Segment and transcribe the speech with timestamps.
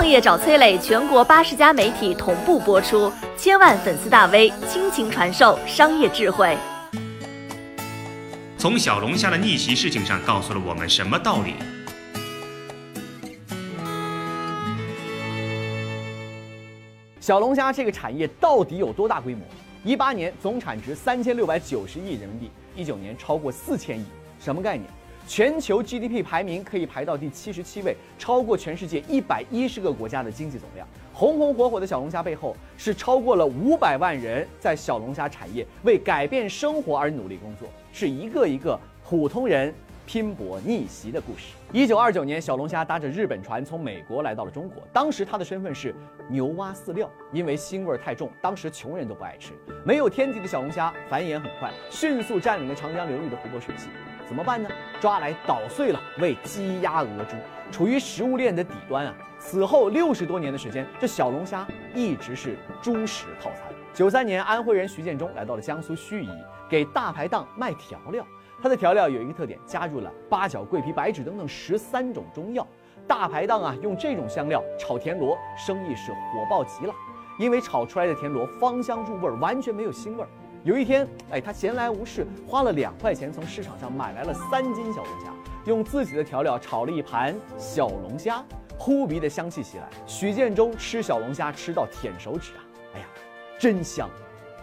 [0.00, 6.56] 创业找崔磊，全国八十家媒体同步播出，千万粉丝大 V 倾情传授商业智慧。
[8.56, 11.52] 从小龙虾的逆袭事情上告诉了我们什么道理？
[17.20, 19.42] 小龙虾这个产业到底有多大规模？
[19.84, 24.06] 一八年总产值三千六百九十亿人民币，一九年超过四千亿，
[24.42, 24.88] 什么概念？
[25.30, 30.84] 全球 GDP 排名可以排到第七十七位，超过全世界一百一十个国家的经济总量。
[31.12, 38.76] 红红火火的小龙虾背后，是超过了五百万人在小龙虾产业为改变生活而努力工作，是一个一个
[39.08, 39.72] 普通人。
[40.12, 41.54] 拼搏逆袭的故事。
[41.70, 44.82] 一九二九年，小龙虾搭着日本船从美国来到了中国。
[44.92, 45.94] 当时它的身份是
[46.28, 49.52] 牛蛙饲料，因为腥味太重，当时穷人都不爱吃。
[49.84, 53.86] 没有天敌的小龙虾繁衍很快，迅速占领了长江流域的湖泊水系。
[54.26, 54.68] 怎么办呢？
[55.00, 57.36] 抓来捣碎了，喂鸡鸭鹅猪，
[57.70, 59.14] 处于食物链的底端啊。
[59.38, 61.64] 此后六十多年的时间，这小龙虾
[61.94, 63.72] 一直是猪食套餐。
[63.94, 66.28] 九三年，安徽人徐建中来到了江苏盱眙，
[66.68, 68.26] 给大排档卖调料。
[68.62, 72.66] 它的调料有一个特点，加入了八角、桂皮、白芷等等十三种中药。
[73.06, 76.94] 大排档啊，用这种香料炒田螺，生意是火爆极了。
[77.38, 80.28] 因为炒出来的田螺芳香入味儿，完全没有腥味儿。
[80.62, 85.32] 有一天，哎，他闲来无事，花了两块钱从市场上买来了三斤小龙虾，
[85.64, 88.44] 用自己的调料炒了一盘小龙虾，
[88.78, 89.88] 扑鼻的香气袭来。
[90.06, 92.60] 许建中吃小龙虾吃到舔手指啊，
[92.94, 93.06] 哎呀，
[93.58, 94.06] 真香！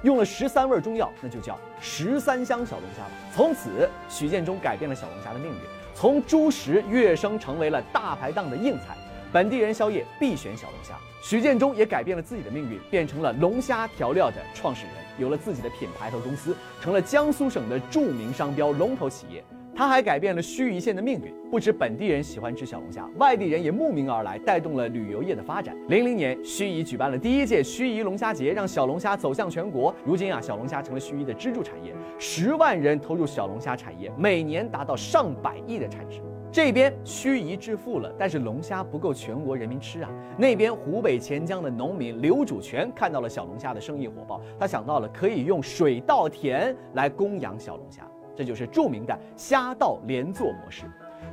[0.03, 3.11] 用了十三味中药，那就叫十三香小龙虾了。
[3.33, 5.57] 从此，许建中改变了小龙虾的命运，
[5.95, 8.95] 从猪食跃升成为了大排档的硬菜。
[9.33, 10.93] 本地人宵夜必选小龙虾。
[11.21, 19.43] 许建中也改变了自己的命运，变成了龙虾调料的创始人，有了自己的品牌和公司，成了江苏省的著名商标龙头企业。
[19.77, 25.77] 他还改变了盱眙县的命运，不止本地人喜欢吃小龙虾，外地人也慕名而来，带动了旅游业的发展。
[25.87, 29.93] 零零年，盱眙举办了第一届盱眙龙虾节，让小龙虾走向全国。
[30.03, 36.23] 如今啊，小龙虾成了盱眙的支柱产业，十万人投入小龙虾产业，每年达到上百亿的产值。
[36.51, 40.09] 这边盱眙致富了，但是龙虾不够全国人民吃啊。
[40.39, 48.01] 那边湖北潜江的农民刘主全看到了小龙虾的生意火爆，他想到了可以用水稻田来供养小龙虾。
[48.37, 50.83] 这就是著名的虾稻连坐模式。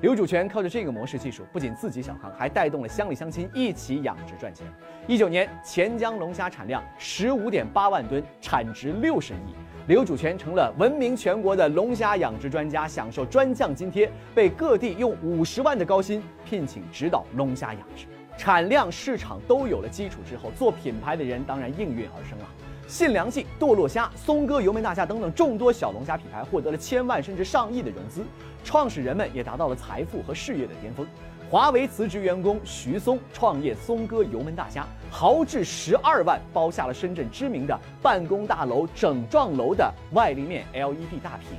[0.00, 4.66] 刘主权靠着这个模式技术，不仅自己小康，还带动了乡里乡亲一起养殖赚钱。
[5.06, 9.54] 一九年，钱江龙虾产量十五点八万吨，产值六十亿。
[9.86, 18.06] 刘主权成了闻名全国的龙虾养殖专家，享受专项津贴，被各地用五十万的高薪聘请指导龙虾养殖。
[18.36, 22.44] 产量、市场都有了基础之后，做品牌的人当然应运而生了。
[22.86, 28.22] 信良记、堕落虾、松哥油焖大虾等等众多小龙虾品牌获得了千万甚至上亿的融资，
[28.62, 31.06] 创始人们也达到了财富和事业的巅峰。
[31.50, 41.50] 华为辞职员工徐松创业松哥油焖大虾，豪掷十二万包下了深圳知名的办公大楼整幢楼的外立面 LED 大屏，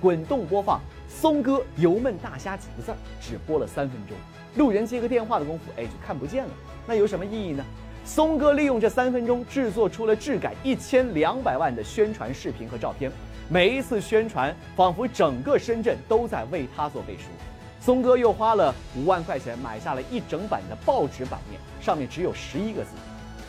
[0.00, 4.16] 滚动播放松哥油焖大虾几个字儿，只播了三分钟，
[4.56, 6.50] 路人接个电话的功夫，哎就看不见了。
[6.86, 7.64] 那有什么意义呢？
[8.08, 13.12] 松哥利用这三分钟制作出了质感一千两百万的宣传视频和照片，
[13.50, 17.24] 每一次宣传仿佛整个深圳都在为他做背书。
[17.78, 22.92] 松哥又花了五万块钱买下了一整版的报纸版面，上面只有十一个字：“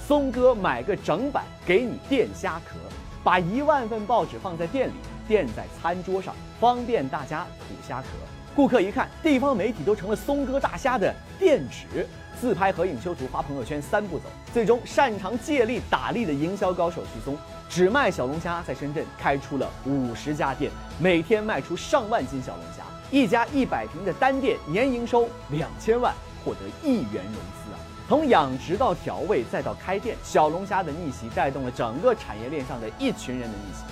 [0.06, 2.76] 松哥买个整版给你垫虾壳。”
[3.24, 4.94] 把一万份报纸放在店里，
[5.26, 8.08] 垫在餐桌上，方便大家吐虾壳。
[8.56, 12.06] 顾客一看，地方媒体都成了松哥大虾的垫纸。
[12.40, 26.14] 自拍合影修图发朋友圈三步走，最终擅长借力打力的营销高手徐松，只卖小龙虾，在深圳开出了五十家店，每天卖出上万斤小龙虾，一家一百平的单店年营收两千万，
[26.46, 27.80] 获得亿元融资啊！
[28.08, 33.84] 从养殖到调味再到开店，小龙虾的逆袭带动了整个产业链上的一群人的逆袭。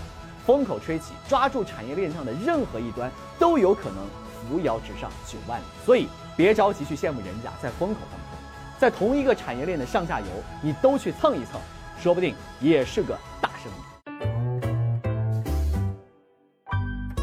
[0.45, 3.97] 风口吹起，抓住产业链上的任何一端，都有可能
[4.49, 5.63] 扶摇直上九万里。
[5.85, 8.27] 所以别着急去羡慕人家在风口当中。
[8.79, 10.27] 在同一个产业链的上下游，
[10.61, 11.59] 你都去蹭一蹭，
[11.99, 13.75] 说不定也是个大生意。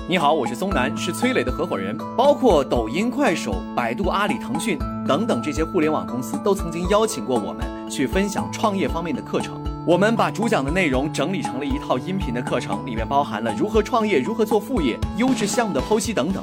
[0.06, 1.96] 你好，我是松南，是崔磊的合伙人。
[2.16, 9.58] 包括抖音、快手、百度、阿里、腾讯等等这些互联网公司，都曾经邀请过我们去分享创业方面的课程。
[9.86, 16.42] 我们把主讲的内容整理成了一套音频的课程，里面包含了如何创业、如何做副业、优质项目的剖析等等，